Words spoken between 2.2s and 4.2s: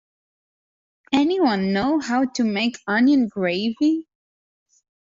to make onion gravy?